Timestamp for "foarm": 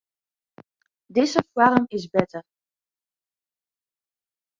1.53-1.85